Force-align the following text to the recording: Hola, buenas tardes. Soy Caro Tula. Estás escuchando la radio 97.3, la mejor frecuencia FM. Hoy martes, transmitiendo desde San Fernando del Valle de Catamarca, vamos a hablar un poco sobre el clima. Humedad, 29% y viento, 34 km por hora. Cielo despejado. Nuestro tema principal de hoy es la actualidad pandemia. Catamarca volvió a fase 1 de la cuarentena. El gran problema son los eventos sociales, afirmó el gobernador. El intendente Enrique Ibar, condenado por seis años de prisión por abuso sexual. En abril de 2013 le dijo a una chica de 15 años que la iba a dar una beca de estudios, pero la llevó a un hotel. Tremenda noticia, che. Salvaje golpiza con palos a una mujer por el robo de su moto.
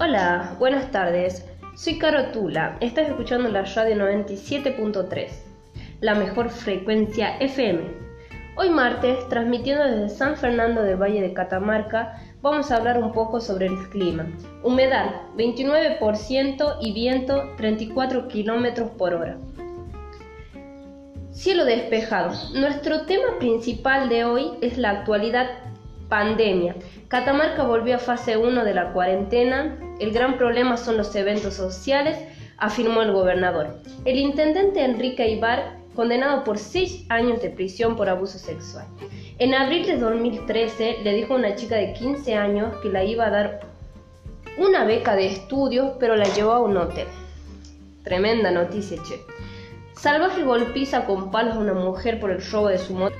Hola, 0.00 0.54
buenas 0.60 0.92
tardes. 0.92 1.44
Soy 1.74 1.98
Caro 1.98 2.26
Tula. 2.26 2.76
Estás 2.80 3.08
escuchando 3.08 3.48
la 3.48 3.62
radio 3.62 3.96
97.3, 3.96 5.28
la 6.02 6.14
mejor 6.14 6.50
frecuencia 6.50 7.36
FM. 7.38 7.80
Hoy 8.54 8.70
martes, 8.70 9.28
transmitiendo 9.28 9.82
desde 9.82 10.08
San 10.10 10.36
Fernando 10.36 10.84
del 10.84 11.02
Valle 11.02 11.20
de 11.20 11.32
Catamarca, 11.32 12.22
vamos 12.42 12.70
a 12.70 12.76
hablar 12.76 13.02
un 13.02 13.10
poco 13.10 13.40
sobre 13.40 13.66
el 13.66 13.88
clima. 13.88 14.24
Humedad, 14.62 15.16
29% 15.36 16.76
y 16.80 16.92
viento, 16.92 17.56
34 17.56 18.28
km 18.28 18.90
por 18.90 19.14
hora. 19.14 19.36
Cielo 21.32 21.64
despejado. 21.64 22.34
Nuestro 22.54 23.04
tema 23.06 23.36
principal 23.40 24.08
de 24.08 24.24
hoy 24.24 24.58
es 24.60 24.78
la 24.78 24.90
actualidad 24.90 25.48
pandemia. 26.08 26.74
Catamarca 27.08 27.62
volvió 27.64 27.96
a 27.96 27.98
fase 27.98 28.36
1 28.36 28.64
de 28.64 28.74
la 28.74 28.92
cuarentena. 28.92 29.78
El 30.00 30.12
gran 30.12 30.36
problema 30.38 30.76
son 30.76 30.96
los 30.96 31.14
eventos 31.14 31.54
sociales, 31.54 32.18
afirmó 32.56 33.02
el 33.02 33.12
gobernador. 33.12 33.78
El 34.04 34.16
intendente 34.16 34.84
Enrique 34.84 35.28
Ibar, 35.28 35.78
condenado 35.94 36.44
por 36.44 36.58
seis 36.58 37.04
años 37.08 37.42
de 37.42 37.50
prisión 37.50 37.96
por 37.96 38.08
abuso 38.08 38.38
sexual. 38.38 38.86
En 39.38 39.54
abril 39.54 39.86
de 39.86 39.96
2013 39.98 40.98
le 41.02 41.14
dijo 41.14 41.34
a 41.34 41.38
una 41.38 41.54
chica 41.54 41.76
de 41.76 41.92
15 41.92 42.34
años 42.34 42.76
que 42.82 42.88
la 42.88 43.04
iba 43.04 43.26
a 43.26 43.30
dar 43.30 43.60
una 44.58 44.84
beca 44.84 45.14
de 45.14 45.26
estudios, 45.26 45.92
pero 46.00 46.16
la 46.16 46.24
llevó 46.24 46.52
a 46.52 46.60
un 46.60 46.76
hotel. 46.76 47.06
Tremenda 48.02 48.50
noticia, 48.50 49.00
che. 49.02 49.20
Salvaje 49.92 50.42
golpiza 50.44 51.04
con 51.04 51.30
palos 51.30 51.56
a 51.56 51.60
una 51.60 51.74
mujer 51.74 52.20
por 52.20 52.30
el 52.30 52.40
robo 52.50 52.68
de 52.68 52.78
su 52.78 52.94
moto. 52.94 53.16